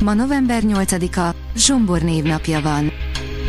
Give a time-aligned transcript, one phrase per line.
[0.00, 2.92] Ma november 8-a, Zsombor névnapja van.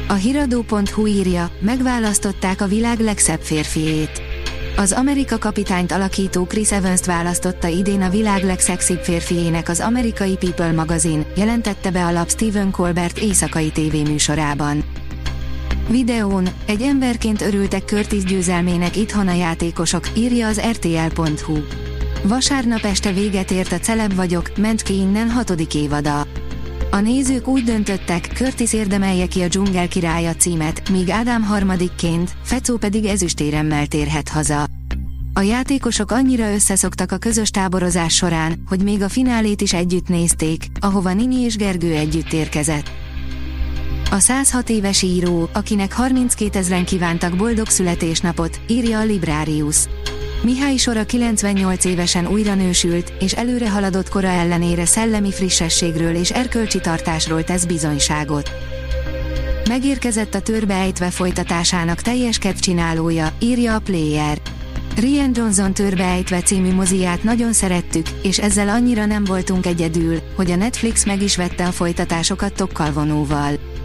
[0.08, 4.22] A hiradó.hu írja, megválasztották a világ legszebb férfiét.
[4.78, 10.72] Az Amerika kapitányt alakító Chris Evans-t választotta idén a világ legszexibb férfiének az amerikai People
[10.72, 14.84] magazin, jelentette be a lap Stephen Colbert éjszakai tévéműsorában.
[15.90, 21.58] Videón, egy emberként örültek Curtis győzelmének itthon a játékosok, írja az rtl.hu.
[22.24, 26.28] Vasárnap este véget ért a Celeb vagyok, ment ki innen hatodik évada.
[26.92, 32.78] A nézők úgy döntöttek, Curtis érdemelje ki a dzsungel királya címet, míg Ádám harmadikként, Fecó
[32.78, 34.66] pedig ezüstéremmel térhet haza.
[35.34, 40.66] A játékosok annyira összeszoktak a közös táborozás során, hogy még a finálét is együtt nézték,
[40.80, 42.92] ahova Nini és Gergő együtt érkezett.
[44.12, 49.88] A 106 éves író, akinek 32 ezeren kívántak boldog születésnapot, írja a Librarius.
[50.44, 56.80] Mihály Sora 98 évesen újra nősült, és előre haladott kora ellenére szellemi frissességről és erkölcsi
[56.80, 58.52] tartásról tesz bizonyságot.
[59.68, 64.38] Megérkezett a törbeejtve folytatásának teljes csinálója, írja a Player.
[64.96, 70.56] Rian Johnson törbeejtve című moziát nagyon szerettük, és ezzel annyira nem voltunk egyedül, hogy a
[70.56, 73.77] Netflix meg is vette a folytatásokat tokkal vonóval.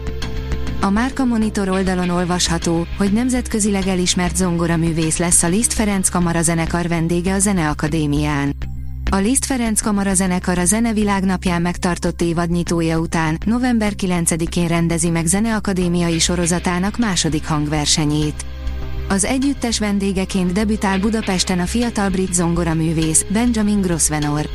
[0.83, 6.87] A Márka Monitor oldalon olvasható, hogy nemzetközileg elismert zongoraművész lesz a Liszt Ferenc Kamara zenekar
[6.87, 8.55] vendége a Zeneakadémián.
[9.11, 15.25] A Liszt Ferenc Kamara zenekar a Zenevilág napján megtartott évadnyitója után november 9-én rendezi meg
[15.25, 18.45] Zeneakadémiai sorozatának második hangversenyét.
[19.09, 24.49] Az együttes vendégeként debütál Budapesten a fiatal brit zongoraművész Benjamin Grosvenor.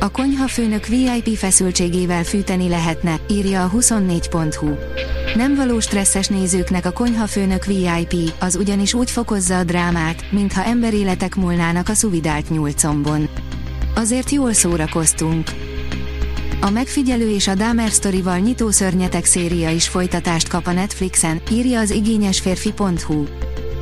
[0.00, 4.74] A konyhafőnök VIP feszültségével fűteni lehetne, írja a 24.hu.
[5.36, 11.34] Nem való stresszes nézőknek a konyhafőnök VIP, az ugyanis úgy fokozza a drámát, mintha emberéletek
[11.34, 13.28] múlnának a szuvidált nyúlcombon.
[13.94, 15.50] Azért jól szórakoztunk.
[16.60, 21.80] A megfigyelő és a Dahmer sztorival nyitó szörnyetek széria is folytatást kap a Netflixen, írja
[21.80, 23.24] az igényesférfi.hu.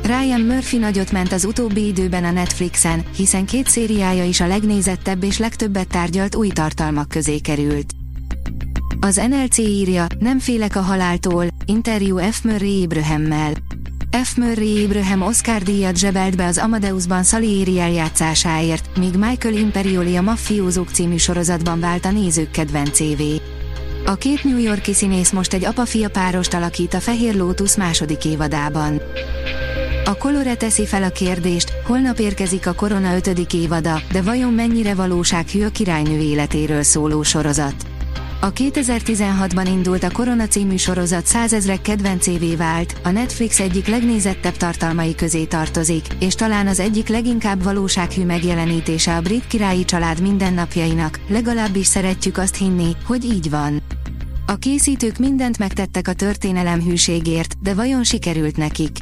[0.07, 5.23] Ryan Murphy nagyot ment az utóbbi időben a Netflixen, hiszen két szériája is a legnézettebb
[5.23, 7.91] és legtöbbet tárgyalt új tartalmak közé került.
[8.99, 12.41] Az NLC írja, nem félek a haláltól, interjú F.
[12.41, 13.53] Murray Abrahammel.
[14.23, 14.35] F.
[14.35, 20.89] Murray Abraham Oscar díjat zsebelt be az Amadeusban Salieri eljátszásáért, míg Michael Imperioli a Maffiózók
[20.89, 23.41] című sorozatban vált a nézők kedvencévé.
[24.05, 29.01] A két New Yorki színész most egy apa-fia párost alakít a Fehér Lótusz második évadában.
[30.07, 33.53] A Colore teszi fel a kérdést, holnap érkezik a Korona 5.
[33.53, 37.75] évada, de vajon mennyire valósághű a királynő életéről szóló sorozat?
[38.41, 45.15] A 2016-ban indult a Korona című sorozat százezrek kedvencévé vált, a Netflix egyik legnézettebb tartalmai
[45.15, 51.87] közé tartozik, és talán az egyik leginkább valósághű megjelenítése a brit királyi család mindennapjainak, legalábbis
[51.87, 53.81] szeretjük azt hinni, hogy így van.
[54.45, 58.97] A készítők mindent megtettek a történelem hűségért, de vajon sikerült nekik?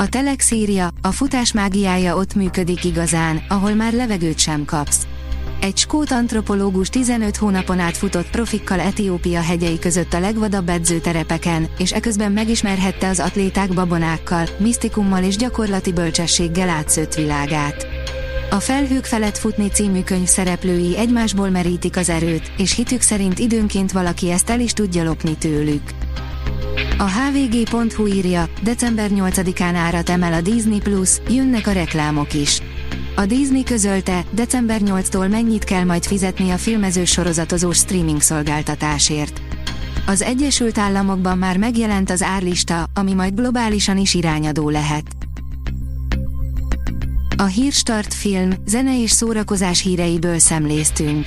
[0.00, 5.06] A Telex írja, a futás mágiája ott működik igazán, ahol már levegőt sem kapsz.
[5.60, 11.92] Egy skót antropológus 15 hónapon át futott profikkal Etiópia hegyei között a legvadabb edzőterepeken, és
[11.92, 17.86] eközben megismerhette az atléták babonákkal, misztikummal és gyakorlati bölcsességgel átszőtt világát.
[18.50, 23.92] A Felhők felett futni című könyv szereplői egymásból merítik az erőt, és hitük szerint időnként
[23.92, 25.97] valaki ezt el is tudja lopni tőlük.
[26.98, 32.60] A hvg.hu írja, december 8-án árat emel a Disney Plus, jönnek a reklámok is.
[33.16, 39.40] A Disney közölte, december 8-tól mennyit kell majd fizetni a filmezős sorozatozós streaming szolgáltatásért.
[40.06, 45.04] Az Egyesült Államokban már megjelent az árlista, ami majd globálisan is irányadó lehet.
[47.36, 51.26] A Hírstart film, zene és szórakozás híreiből szemléztünk.